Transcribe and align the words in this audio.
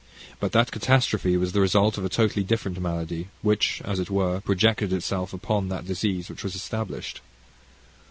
But 0.39 0.51
that 0.53 0.71
catastrophe 0.71 1.37
was 1.37 1.51
the 1.51 1.61
result 1.61 1.95
of 1.95 2.03
a 2.03 2.09
totally 2.09 2.43
different 2.43 2.79
malady, 2.79 3.27
which, 3.43 3.83
as 3.85 3.99
it 3.99 4.09
were, 4.09 4.41
projected 4.41 4.91
itself 4.91 5.31
upon 5.31 5.67
the 5.67 5.79
disease 5.81 6.27
which 6.27 6.43
was 6.43 6.55
established. 6.55 7.21